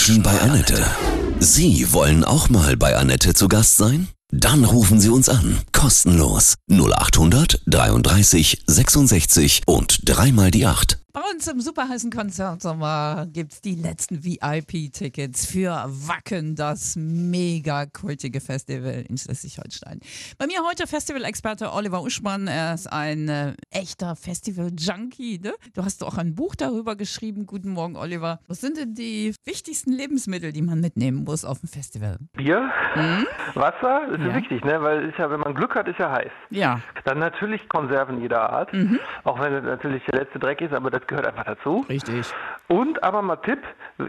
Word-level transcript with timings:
Menschen 0.00 0.22
bei 0.22 0.40
Annette. 0.40 0.82
Sie 1.40 1.92
wollen 1.92 2.24
auch 2.24 2.48
mal 2.48 2.74
bei 2.74 2.96
Annette 2.96 3.34
zu 3.34 3.48
Gast 3.48 3.76
sein? 3.76 4.08
Dann 4.30 4.64
rufen 4.64 4.98
Sie 4.98 5.10
uns 5.10 5.28
an. 5.28 5.58
Kostenlos. 5.72 6.54
0800 6.70 7.60
33 7.66 8.62
66 8.66 9.60
und 9.66 10.00
dreimal 10.08 10.50
die 10.50 10.64
8. 10.64 10.98
Bei 11.12 11.22
uns 11.34 11.48
im 11.48 11.60
superheißen 11.60 12.12
Konzertsommer 12.12 13.26
gibt 13.32 13.52
es 13.52 13.60
die 13.60 13.74
letzten 13.74 14.22
VIP-Tickets 14.24 15.44
für 15.44 15.70
Wacken, 15.88 16.54
das 16.54 16.94
mega 16.96 17.86
kultige 17.86 18.40
Festival 18.40 19.04
in 19.08 19.18
Schleswig-Holstein. 19.18 19.98
Bei 20.38 20.46
mir 20.46 20.60
heute 20.64 20.86
Festival-Experte 20.86 21.72
Oliver 21.72 22.02
Uschmann. 22.02 22.46
Er 22.46 22.74
ist 22.74 22.86
ein 22.92 23.28
äh, 23.28 23.54
echter 23.72 24.14
Festival-Junkie. 24.14 25.40
Ne? 25.42 25.52
Du 25.74 25.84
hast 25.84 26.04
auch 26.04 26.16
ein 26.16 26.36
Buch 26.36 26.54
darüber 26.54 26.94
geschrieben. 26.94 27.44
Guten 27.44 27.70
Morgen, 27.70 27.96
Oliver. 27.96 28.38
Was 28.46 28.60
sind 28.60 28.76
denn 28.76 28.94
die 28.94 29.34
wichtigsten 29.44 29.90
Lebensmittel, 29.90 30.52
die 30.52 30.62
man 30.62 30.78
mitnehmen 30.80 31.24
muss 31.24 31.44
auf 31.44 31.58
dem 31.58 31.68
Festival? 31.70 32.18
Bier, 32.34 32.70
Wasser, 33.54 34.02
das 34.12 34.20
ist 34.20 34.26
Ja. 34.26 34.36
wichtig, 34.36 34.64
ne? 34.64 34.80
weil 34.80 35.08
ist 35.08 35.18
ja, 35.18 35.28
wenn 35.28 35.40
man 35.40 35.54
Glück 35.56 35.74
hat, 35.74 35.88
ist 35.88 35.98
ja 35.98 36.12
heiß. 36.12 36.30
Ja. 36.50 36.80
Dann 37.04 37.18
natürlich 37.18 37.68
Konserven 37.68 38.20
jeder 38.20 38.48
Art, 38.50 38.70
auch 39.24 39.40
wenn 39.40 39.52
es 39.54 39.64
natürlich 39.64 40.04
der 40.04 40.20
letzte 40.20 40.38
Dreck 40.38 40.60
ist, 40.60 40.72
aber 40.72 40.90
das 40.90 40.99
gehört 41.08 41.26
einfach 41.26 41.44
dazu. 41.44 41.84
Richtig. 41.88 42.32
Und 42.68 43.02
aber 43.02 43.22
mal 43.22 43.36
Tipp, 43.36 43.60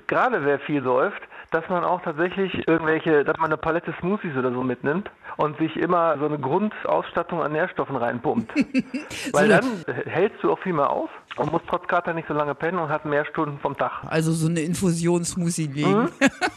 gerade 0.08 0.46
wer 0.46 0.60
viel 0.60 0.84
säuft, 0.84 1.22
dass 1.52 1.68
man 1.70 1.84
auch 1.84 2.02
tatsächlich 2.02 2.68
irgendwelche, 2.68 3.24
dass 3.26 3.38
man 3.38 3.48
eine 3.48 3.58
Palette 3.58 3.94
Smoothies 4.00 4.36
oder 4.38 4.52
so 4.52 4.64
mitnimmt 4.64 5.12
und 5.38 5.58
sich 5.58 5.76
immer 5.76 6.18
so 6.18 6.26
eine 6.26 6.40
Grundausstattung 6.40 7.42
an 7.42 7.52
Nährstoffen 7.52 7.98
reinpumpt. 7.98 8.52
Weil 9.34 9.50
dann 9.50 9.66
hältst 10.06 10.42
du 10.44 10.52
auch 10.52 10.60
viel 10.60 10.74
mehr 10.74 10.90
aus 10.90 11.10
und 11.38 11.52
musst 11.52 11.66
trotz 11.68 11.88
Kater 11.88 12.14
nicht 12.14 12.28
so 12.28 12.34
lange 12.34 12.56
pennen 12.56 12.80
und 12.80 12.90
hat 12.90 13.06
mehr 13.06 13.26
Stunden 13.26 13.60
vom 13.60 13.78
Tag. 13.78 13.92
Also 14.08 14.32
so 14.32 14.48
eine 14.48 14.62
Infusionsmussi 14.62 15.66
legen. 15.66 16.10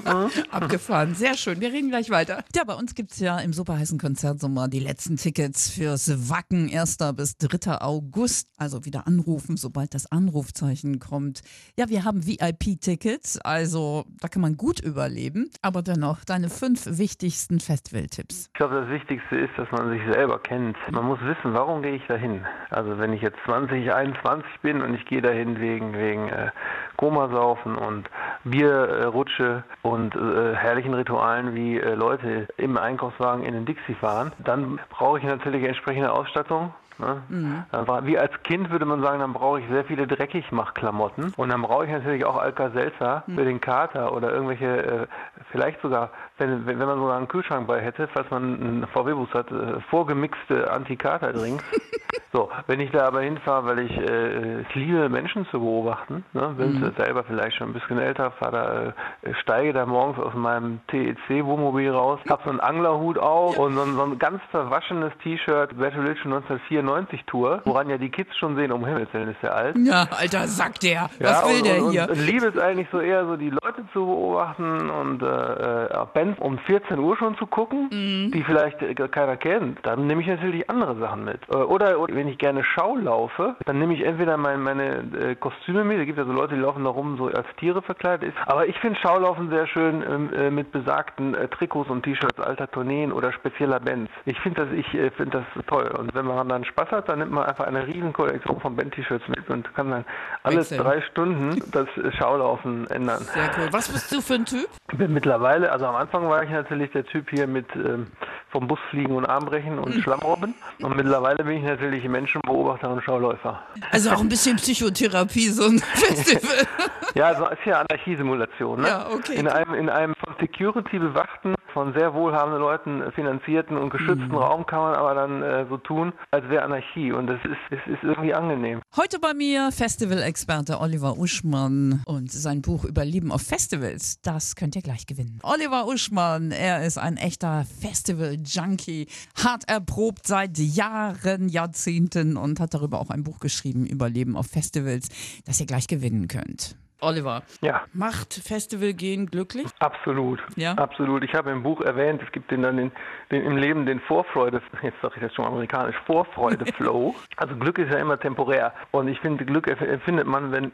Abgefahren. 0.50 1.14
Sehr 1.14 1.34
schön. 1.34 1.60
Wir 1.60 1.72
reden 1.72 1.90
gleich 1.90 2.10
weiter. 2.10 2.44
Ja, 2.54 2.62
bei 2.64 2.74
uns 2.74 2.94
gibt 2.94 3.12
es 3.12 3.18
ja 3.18 3.38
im 3.38 3.52
superheißen 3.52 3.98
Konzertsommer 3.98 4.68
die 4.68 4.80
letzten 4.80 5.16
Tickets 5.16 5.70
fürs 5.70 6.30
Wacken 6.30 6.70
1. 6.72 6.98
bis 7.16 7.36
3. 7.36 7.80
August. 7.80 8.48
Also 8.56 8.84
wieder 8.84 9.06
anrufen, 9.06 9.56
sobald 9.56 9.94
das 9.94 10.10
Anrufzeichen 10.10 11.00
kommt. 11.00 11.42
Ja, 11.76 11.88
wir 11.88 12.04
haben 12.04 12.26
VIP-Tickets, 12.26 13.38
also 13.38 14.04
da 14.20 14.28
kann 14.28 14.42
man 14.42 14.56
gut 14.56 14.83
überleben. 14.84 15.50
Aber 15.62 15.82
dennoch 15.82 16.24
deine 16.24 16.48
fünf 16.48 16.86
wichtigsten 16.86 17.60
Festival-Tipps. 17.60 18.50
Ich 18.52 18.58
glaube, 18.58 18.74
das 18.82 18.88
Wichtigste 18.90 19.36
ist, 19.36 19.50
dass 19.56 19.70
man 19.72 19.90
sich 19.90 20.02
selber 20.12 20.38
kennt. 20.38 20.76
Man 20.90 21.06
muss 21.06 21.20
wissen, 21.22 21.54
warum 21.54 21.82
gehe 21.82 21.96
ich 21.96 22.06
dahin. 22.06 22.44
Also 22.70 22.98
wenn 22.98 23.12
ich 23.12 23.22
jetzt 23.22 23.38
20, 23.46 23.92
21 23.92 24.46
bin 24.62 24.82
und 24.82 24.94
ich 24.94 25.04
gehe 25.06 25.22
dahin 25.22 25.60
wegen, 25.60 25.94
wegen 25.94 26.28
äh, 26.28 26.50
Komasaufen 26.96 27.76
und 27.76 28.08
Bierrutsche 28.44 29.64
und 29.82 30.14
äh, 30.14 30.54
herrlichen 30.54 30.94
Ritualen, 30.94 31.54
wie 31.54 31.78
äh, 31.78 31.94
Leute 31.94 32.46
im 32.56 32.76
Einkaufswagen 32.76 33.44
in 33.44 33.54
den 33.54 33.66
Dixie 33.66 33.94
fahren, 33.94 34.32
dann 34.38 34.78
brauche 34.90 35.18
ich 35.18 35.24
natürlich 35.24 35.64
entsprechende 35.64 36.12
Ausstattung. 36.12 36.72
Ne? 36.98 37.64
Dann 37.72 37.86
war- 37.88 38.06
Wie 38.06 38.18
als 38.18 38.32
Kind 38.44 38.70
würde 38.70 38.84
man 38.84 39.02
sagen, 39.02 39.18
dann 39.18 39.32
brauche 39.32 39.60
ich 39.60 39.66
sehr 39.68 39.84
viele 39.84 40.06
Dreckigmachklamotten 40.06 41.34
und 41.36 41.48
dann 41.48 41.62
brauche 41.62 41.86
ich 41.86 41.90
natürlich 41.90 42.24
auch 42.24 42.36
Alka-Seltzer 42.36 43.24
für 43.34 43.44
den 43.44 43.60
Kater 43.60 44.12
oder 44.12 44.30
irgendwelche, 44.32 44.66
äh, 45.02 45.06
vielleicht 45.50 45.80
sogar, 45.82 46.10
wenn, 46.38 46.66
wenn 46.66 46.78
wenn 46.78 46.86
man 46.86 46.98
sogar 46.98 47.16
einen 47.16 47.28
Kühlschrank 47.28 47.66
bei 47.66 47.80
hätte, 47.80 48.08
falls 48.08 48.30
man 48.30 48.42
einen 48.60 48.86
VW-Bus 48.92 49.32
hat, 49.34 49.50
äh, 49.50 49.80
vorgemixte 49.90 50.70
Anti-Kater-Drinks. 50.70 51.64
so, 52.32 52.48
wenn 52.66 52.80
ich 52.80 52.90
da 52.90 53.06
aber 53.06 53.22
hinfahre, 53.22 53.66
weil 53.66 53.78
ich 53.80 53.96
äh, 53.96 54.60
es 54.62 54.74
liebe, 54.74 55.08
Menschen 55.08 55.46
zu 55.46 55.58
beobachten, 55.60 56.24
ne? 56.32 56.54
bin 56.56 56.74
Mhm. 56.80 56.92
selber 56.96 57.24
vielleicht 57.24 57.56
schon 57.56 57.70
ein 57.70 57.72
bisschen 57.72 57.98
älter, 57.98 58.30
fahr 58.32 58.50
da, 58.52 58.82
äh, 59.22 59.34
steige 59.42 59.72
da 59.72 59.86
morgens 59.86 60.18
aus 60.18 60.34
meinem 60.34 60.80
TEC-Wohnmobil 60.88 61.90
raus, 61.90 62.20
hab 62.28 62.42
so 62.44 62.50
einen 62.50 62.60
Anglerhut 62.60 63.18
auf 63.18 63.56
und 63.58 63.74
so 63.76 63.82
ein, 63.82 63.94
so 63.96 64.02
ein 64.02 64.18
ganz 64.18 64.40
verwaschenes 64.50 65.12
T-Shirt, 65.22 65.76
Battle 65.78 66.02
Religion 66.04 66.32
1994 66.32 66.83
Tour, 67.26 67.62
woran 67.64 67.88
ja 67.88 67.98
die 67.98 68.10
Kids 68.10 68.36
schon 68.36 68.56
sehen, 68.56 68.72
um 68.72 68.84
Himmels 68.84 69.12
Willen 69.12 69.30
ist 69.30 69.42
der 69.42 69.54
alt. 69.54 69.76
Ja, 69.78 70.06
Alter, 70.18 70.46
sagt 70.46 70.82
der. 70.82 71.08
Was 71.20 71.42
Ja, 71.42 71.48
will 71.48 71.56
und, 71.58 71.66
der 71.66 71.84
und, 71.84 71.90
hier? 71.92 72.08
Und, 72.10 72.26
liebe 72.26 72.46
es 72.46 72.58
eigentlich 72.58 72.88
so 72.92 73.00
eher 73.00 73.26
so 73.26 73.36
die 73.36 73.50
Leute 73.50 73.84
zu 73.92 74.04
beobachten 74.06 74.90
und 74.90 75.22
äh, 75.22 75.26
äh, 75.26 76.06
Bands 76.12 76.38
um 76.40 76.58
14 76.58 76.98
Uhr 76.98 77.16
schon 77.16 77.36
zu 77.36 77.46
gucken, 77.46 77.88
Mhm. 77.90 78.30
die 78.32 78.42
vielleicht 78.44 78.82
äh, 78.82 78.94
keiner 78.94 79.36
kennt. 79.36 79.78
Dann 79.84 80.06
nehme 80.06 80.20
ich 80.20 80.26
natürlich 80.26 80.68
andere 80.70 80.96
Sachen 80.96 81.24
mit. 81.24 81.40
Äh, 81.52 81.56
Oder, 81.56 81.98
oder 81.98 82.14
wenn 82.14 82.28
ich 82.28 82.38
gerne 82.38 82.62
Schau 82.64 82.96
laufe, 82.96 83.56
dann 83.66 83.78
nehme 83.78 83.94
ich 83.94 84.04
entweder 84.04 84.36
mein, 84.36 84.62
meine 84.62 85.04
äh, 85.20 85.34
Kostüme 85.34 85.84
mit. 85.84 85.98
Es 85.98 86.06
gibt 86.06 86.18
ja 86.18 86.24
so 86.24 86.32
Leute, 86.32 86.54
die 86.54 86.60
laufen 86.60 86.84
da 86.84 86.90
rum 86.90 87.16
so 87.16 87.26
als 87.26 87.46
Tiere 87.58 87.82
verkleidet. 87.82 88.28
Ist. 88.30 88.36
Aber 88.46 88.66
ich 88.66 88.78
finde 88.78 88.98
Schaulaufen 89.00 89.48
sehr 89.50 89.66
schön 89.66 90.02
ähm, 90.08 90.30
äh, 90.34 90.50
mit 90.50 90.72
besagten 90.72 91.34
äh, 91.34 91.48
Trikots 91.48 91.90
und 91.90 92.02
T-Shirts 92.02 92.38
alter 92.40 92.70
Tourneen 92.70 93.12
oder 93.12 93.32
spezieller 93.32 93.80
Bands. 93.80 94.10
Ich 94.24 94.38
finde 94.40 94.64
das, 94.66 94.72
ich 94.72 94.94
äh, 94.94 95.10
finde 95.10 95.42
das 95.54 95.64
toll. 95.66 95.90
Und 95.98 96.14
wenn 96.14 96.26
man 96.26 96.48
dann 96.48 96.64
Spaß 96.74 96.90
hat, 96.90 97.08
dann 97.08 97.20
nimmt 97.20 97.30
man 97.30 97.44
einfach 97.44 97.66
eine 97.66 97.86
riesen 97.86 98.12
Kollektion 98.12 98.60
von 98.60 98.74
Band-T-Shirts 98.74 99.28
mit 99.28 99.48
und 99.48 99.72
kann 99.74 99.90
dann 99.90 100.04
alle 100.42 100.56
Wechseln. 100.58 100.80
drei 100.82 101.00
Stunden 101.02 101.62
das 101.70 101.86
Schaulaufen 102.18 102.88
ändern. 102.90 103.22
Sehr 103.22 103.48
cool. 103.56 103.68
Was 103.70 103.88
bist 103.88 104.10
du 104.10 104.20
für 104.20 104.34
ein 104.34 104.44
Typ? 104.44 104.66
Ich 104.90 104.98
bin 104.98 105.12
mittlerweile, 105.14 105.70
also 105.70 105.86
am 105.86 105.94
Anfang 105.94 106.28
war 106.28 106.42
ich 106.42 106.50
natürlich 106.50 106.90
der 106.90 107.04
Typ 107.04 107.30
hier 107.30 107.46
mit 107.46 107.66
ähm, 107.76 108.08
vom 108.50 108.66
Bus 108.66 108.78
fliegen 108.90 109.14
und 109.14 109.24
Armbrechen 109.24 109.78
und 109.78 109.94
Schlammrobben. 110.02 110.54
Und 110.82 110.96
mittlerweile 110.96 111.44
bin 111.44 111.58
ich 111.58 111.64
natürlich 111.64 112.04
Menschenbeobachter 112.08 112.90
und 112.90 113.02
Schauläufer. 113.04 113.62
Also 113.92 114.10
auch 114.10 114.20
ein 114.20 114.28
bisschen 114.28 114.56
Psychotherapie, 114.56 115.48
so 115.50 115.66
ein 115.68 115.78
Festival. 115.94 116.66
Ja, 117.14 117.26
also 117.26 117.46
ist 117.46 117.64
ja 117.64 117.80
Anarchiesimulation. 117.80 118.80
Ne? 118.80 118.88
Ja, 118.88 119.06
okay, 119.10 119.34
In 119.34 119.46
einem, 119.46 119.74
in 119.74 119.88
einem 119.88 120.14
von 120.16 120.34
Security 120.40 120.98
bewachten, 120.98 121.54
von 121.74 121.92
sehr 121.92 122.14
wohlhabenden 122.14 122.60
Leuten 122.60 123.12
finanzierten 123.12 123.76
und 123.76 123.90
geschützten 123.90 124.28
Mhm. 124.28 124.36
Raum 124.36 124.64
kann 124.64 124.78
man 124.78 124.94
aber 124.94 125.14
dann 125.14 125.42
äh, 125.42 125.66
so 125.68 125.76
tun, 125.76 126.12
als 126.30 126.48
wäre 126.48 126.62
Anarchie. 126.62 127.12
Und 127.12 127.26
das 127.26 127.40
ist, 127.44 127.58
es 127.70 127.92
ist 127.92 128.02
irgendwie 128.02 128.32
angenehm. 128.32 128.80
Heute 128.96 129.18
bei 129.18 129.34
mir 129.34 129.70
Festival-Experte 129.72 130.80
Oliver 130.80 131.18
Uschmann 131.18 132.02
und 132.06 132.32
sein 132.32 132.62
Buch 132.62 132.84
Überleben 132.84 133.30
auf 133.32 133.42
Festivals. 133.42 134.20
Das 134.22 134.56
könnt 134.56 134.76
ihr 134.76 134.82
gleich 134.82 135.06
gewinnen. 135.06 135.40
Oliver 135.42 135.86
Uschmann, 135.86 136.52
er 136.52 136.86
ist 136.86 136.96
ein 136.96 137.16
echter 137.16 137.66
Festival-Junkie, 137.80 139.08
hart 139.44 139.68
erprobt 139.68 140.26
seit 140.26 140.56
Jahren, 140.58 141.48
Jahrzehnten 141.48 142.36
und 142.36 142.60
hat 142.60 142.72
darüber 142.72 143.00
auch 143.00 143.10
ein 143.10 143.24
Buch 143.24 143.40
geschrieben, 143.40 143.84
Überleben 143.84 144.36
auf 144.36 144.46
Festivals, 144.46 145.08
das 145.44 145.60
ihr 145.60 145.66
gleich 145.66 145.88
gewinnen 145.88 146.28
könnt. 146.28 146.76
Oliver, 147.04 147.42
Ja. 147.60 147.82
macht 147.92 148.32
Festival 148.34 148.92
gehen 148.94 149.26
glücklich? 149.26 149.66
Absolut, 149.78 150.42
Ja? 150.56 150.72
absolut. 150.72 151.22
Ich 151.24 151.34
habe 151.34 151.50
im 151.50 151.62
Buch 151.62 151.80
erwähnt, 151.80 152.22
es 152.24 152.32
gibt 152.32 152.50
den 152.50 152.62
dann 152.62 152.76
den, 152.76 152.92
den 153.30 153.42
im 153.44 153.56
Leben 153.56 153.86
den 153.86 154.00
Vorfreude, 154.00 154.62
jetzt 154.82 155.00
sage 155.02 155.14
ich 155.16 155.22
das 155.22 155.34
schon 155.34 155.44
amerikanisch, 155.44 155.96
Vorfreude-Flow. 156.06 157.14
also 157.36 157.56
Glück 157.56 157.78
ist 157.78 157.92
ja 157.92 157.98
immer 157.98 158.18
temporär 158.18 158.72
und 158.90 159.08
ich 159.08 159.18
finde, 159.20 159.44
Glück 159.44 159.66
erf- 159.68 159.84
empfindet 159.84 160.26
man, 160.26 160.52
wenn 160.52 160.72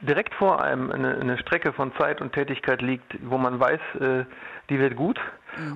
direkt 0.00 0.34
vor 0.34 0.62
einem 0.62 0.90
eine, 0.90 1.16
eine 1.16 1.38
Strecke 1.38 1.72
von 1.72 1.92
Zeit 1.96 2.20
und 2.20 2.32
Tätigkeit 2.32 2.82
liegt, 2.82 3.16
wo 3.22 3.38
man 3.38 3.60
weiß, 3.60 3.80
äh, 4.00 4.24
die 4.68 4.78
wird 4.78 4.96
gut 4.96 5.20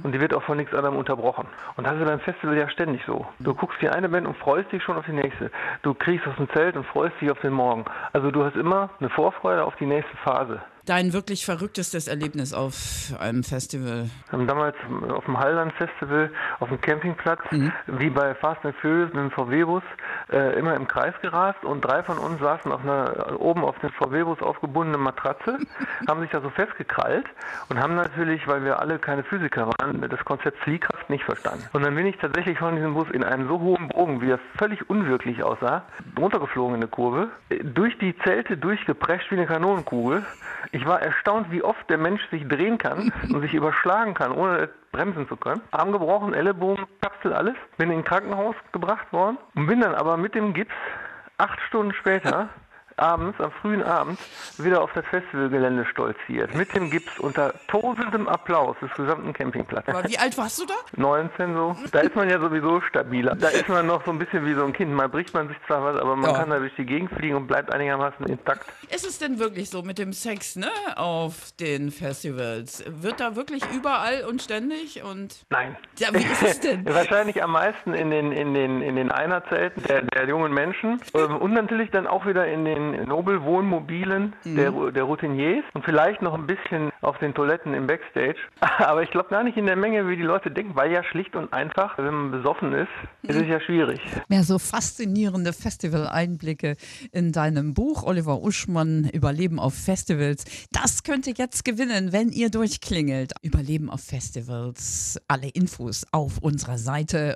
und 0.03 0.13
die 0.13 0.21
wird 0.21 0.35
auch 0.35 0.43
von 0.43 0.57
nichts 0.57 0.73
anderem 0.73 0.97
unterbrochen. 0.97 1.47
Und 1.77 1.87
das 1.87 1.95
ist 1.97 2.05
beim 2.05 2.21
Festival 2.21 2.57
ja 2.57 2.69
ständig 2.69 3.03
so. 3.07 3.27
Du 3.41 3.55
guckst 3.55 3.81
die 3.83 3.89
eine 3.89 4.09
Band 4.09 4.27
und 4.27 4.37
freust 4.37 4.71
dich 4.73 4.83
schon 4.83 4.97
auf 4.97 5.05
die 5.05 5.13
nächste. 5.13 5.51
Du 5.83 5.95
kriegst 5.95 6.27
aus 6.27 6.37
dem 6.37 6.49
Zelt 6.51 6.77
und 6.77 6.87
freust 6.87 7.21
dich 7.21 7.31
auf 7.31 7.41
den 7.41 7.53
Morgen. 7.53 7.85
Also 8.13 8.31
du 8.31 8.45
hast 8.45 8.57
immer 8.57 8.91
eine 9.01 9.11
Vorfreude 9.11 9.65
auf 9.65 9.75
die 9.77 9.87
nächste 9.87 10.17
Phase. 10.19 10.61
Dein 10.87 11.15
wirklich 11.15 11.47
verrücktestes 11.47 12.09
Erlebnis 12.09 12.53
auf 12.53 13.15
einem 13.19 13.43
Festival? 13.43 14.11
Wir 14.29 14.33
haben 14.33 14.47
damals 14.47 14.77
auf 15.09 15.25
dem 15.25 15.39
Hallland 15.39 15.73
Festival 15.73 16.31
auf 16.61 16.69
dem 16.69 16.79
Campingplatz, 16.79 17.41
wie 17.87 18.11
bei 18.11 18.35
Fast 18.35 18.63
and 18.67 18.77
Furious 18.77 19.11
mit 19.15 19.23
dem 19.23 19.31
VW-Bus, 19.31 19.83
äh, 20.31 20.59
immer 20.59 20.75
im 20.75 20.87
Kreis 20.87 21.15
gerast 21.23 21.65
und 21.65 21.81
drei 21.81 22.03
von 22.03 22.19
uns 22.19 22.39
saßen 22.39 22.71
auf 22.71 22.83
einer 22.83 23.41
oben 23.41 23.65
auf 23.65 23.79
den 23.79 23.91
VW-Bus 23.93 24.43
aufgebundenen 24.43 25.01
Matratze, 25.01 25.59
haben 26.07 26.21
sich 26.21 26.31
da 26.31 26.43
so 26.43 26.51
festgekrallt 26.51 27.27
und 27.71 27.81
haben 27.81 27.95
natürlich, 27.95 28.47
weil 28.47 28.63
wir 28.63 28.79
alle 28.79 28.99
keine 28.99 29.25
Physiker 29.25 29.71
waren, 29.79 30.07
das 30.07 30.23
Konzept 30.27 30.59
Fliehkraft 30.59 30.94
nicht 31.09 31.25
verstanden. 31.25 31.65
Und 31.73 31.85
dann 31.85 31.95
bin 31.95 32.07
ich 32.07 32.17
tatsächlich 32.17 32.59
von 32.59 32.77
diesem 32.77 32.95
Bus 32.95 33.11
in 33.11 33.25
einem 33.25 33.49
so 33.49 33.61
hohen 33.61 33.89
Bogen, 33.89 34.21
wie 34.21 34.31
er 34.31 34.39
völlig 34.59 34.89
unwirklich 34.89 35.43
aussah, 35.43 35.83
runtergeflogen 36.19 36.77
in 36.77 36.83
eine 36.83 36.89
Kurve, 36.91 37.29
durch 37.63 37.97
die 37.99 38.17
Zelte 38.19 38.57
durchgeprescht 38.57 39.31
wie 39.31 39.37
eine 39.37 39.47
Kanonenkugel. 39.47 40.25
Ich 40.73 40.87
war 40.87 41.01
erstaunt, 41.01 41.51
wie 41.51 41.63
oft 41.63 41.89
der 41.91 41.99
Mensch 41.99 42.23
sich 42.31 42.47
drehen 42.49 42.79
kann 42.79 43.13
und 43.33 43.41
sich 43.41 43.55
überschlagen 43.55 44.15
kann, 44.15 44.33
ohne 44.33 44.69
bremsen 44.93 45.29
zu 45.29 45.37
können. 45.37 45.61
Arm 45.71 45.93
gebrochen, 45.93 46.35
Ellenbogen, 46.35 46.87
Kapsel, 47.01 47.33
alles. 47.33 47.55
Bin 47.77 47.91
in 47.91 47.99
ein 47.99 48.05
Krankenhaus 48.05 48.55
gebracht 48.73 49.13
worden 49.13 49.39
und 49.55 49.67
bin 49.67 49.81
dann 49.81 49.95
aber 49.95 50.17
mit 50.17 50.35
dem 50.35 50.55
Gips 50.55 50.75
acht 51.39 51.61
Stunden 51.63 51.93
später 51.95 52.49
abends, 52.97 53.41
am 53.41 53.51
frühen 53.53 53.83
Abend, 53.83 54.19
wieder 54.59 54.83
auf 54.83 54.91
das 54.95 55.05
Festivalgelände 55.07 55.85
stolziert. 55.87 56.55
Mit 56.55 56.75
dem 56.75 56.91
Gips 56.91 57.19
unter 57.19 57.55
tosendem 57.69 58.29
Applaus 58.29 58.77
des 58.81 58.91
gesamten 58.95 59.33
Campingplatzes. 59.33 59.95
Aber 59.95 60.09
wie 60.09 60.19
alt 60.19 60.37
warst 60.39 60.61
du 60.61 60.67
da? 60.67 60.75
19 60.97 61.55
so. 61.55 61.77
Da 61.93 62.01
ist 62.01 62.15
man 62.15 62.29
ja 62.29 62.39
sowieso 62.41 62.81
stabiler. 62.83 63.35
Da 63.35 63.49
ist 63.49 63.69
man 63.69 63.87
noch 63.87 64.05
so 64.05 64.11
ein 64.11 64.19
bisschen 64.19 64.45
wie 64.47 64.55
so 64.55 64.65
ein 64.65 64.73
Kind. 64.73 64.93
Mal 64.93 65.09
bricht 65.09 65.35
man 65.35 65.49
sich 65.49 65.57
zwar 65.67 65.83
was, 65.83 66.01
aber 66.01 66.17
man 66.17 66.31
Ja. 66.31 66.37
kann 66.39 66.51
da 66.51 66.59
durch 66.59 66.75
die 66.77 66.85
Gegend 66.87 67.11
fliegen 67.13 67.37
und 67.37 67.47
bleibt 67.47 67.73
einigermaßen 67.73 68.27
intakt. 68.27 68.67
Ist 68.91 69.07
es 69.07 69.19
denn 69.19 69.39
wirklich 69.39 69.71
so 69.71 69.83
mit 69.83 69.99
dem 69.99 70.13
Sex, 70.13 70.57
ne, 70.57 70.71
auf 70.97 71.53
den 71.59 71.91
Festivals? 71.91 72.85
Wird 72.87 73.21
da 73.21 73.37
wirklich 73.37 73.63
überall 73.75 74.25
und 74.29 74.43
ständig 74.43 75.03
und 75.03 75.45
Nein. 75.51 75.77
ja, 75.99 76.09
wie 76.13 76.19
ist 76.25 76.43
es 76.43 76.61
denn? 76.61 76.85
Wahrscheinlich 76.95 77.43
am 77.43 77.53
meisten 77.53 77.95
in 77.95 78.11
den, 78.11 78.33
in 78.33 78.55
den, 78.55 78.81
in 78.83 78.97
den 78.97 79.11
Einerzelten 79.11 79.83
der, 79.85 80.03
der 80.03 80.27
jungen 80.29 80.53
Menschen 80.53 81.01
ähm, 81.15 81.37
und 81.37 81.53
natürlich 81.53 81.91
dann 81.91 82.07
auch 82.07 82.27
wieder 82.27 82.47
in 82.47 82.65
den 82.65 82.84
Nobelwohnmobilen 83.07 84.35
der, 84.45 84.71
der 84.91 85.03
Routiniers 85.05 85.65
und 85.75 85.85
vielleicht 85.85 86.23
noch 86.23 86.35
ein 86.35 86.47
bisschen 86.47 86.91
auf 87.01 87.19
den 87.19 87.35
Toiletten 87.35 87.75
im 87.75 87.87
Backstage. 87.87 88.37
Aber 88.79 89.03
ich 89.03 89.11
glaube 89.11 89.29
gar 89.31 89.45
nicht 89.45 89.57
in 89.57 89.67
der 89.67 89.77
Menge, 89.77 90.09
wie 90.09 90.17
die 90.17 90.23
Leute 90.23 90.51
denken, 90.51 90.75
weil 90.75 90.93
ja 90.93 91.03
schlicht 91.05 91.37
und 91.37 91.53
einfach, 91.53 91.99
wenn 91.99 92.15
man 92.15 92.31
besoffen 92.31 92.73
ist, 92.73 92.89
ist 93.23 93.37
es 93.37 93.47
ja 93.47 93.61
schwierig. 93.61 94.01
Mehr 94.29 94.43
so 94.43 94.59
faszinierende 94.59 95.53
Festival-Einblicke 95.53 96.77
in 97.13 97.33
deinem 97.33 97.75
Buch, 97.75 98.05
Oliver 98.05 98.43
Uschmann, 98.43 99.09
Überleben 99.13 99.59
auf 99.59 99.75
Festivals. 99.75 100.45
Das 100.73 101.03
könnt 101.03 101.27
ihr 101.27 101.35
jetzt 101.37 101.65
gewinnen, 101.65 102.13
wenn 102.13 102.29
ihr 102.31 102.51
durchklingelt. 102.51 103.33
Überleben 103.43 103.91
auf 103.91 104.01
Festivals. 104.01 105.21
Alle 105.29 105.49
Infos 105.49 106.05
auf 106.13 106.39
unserer 106.39 106.79
Seite 106.79 107.33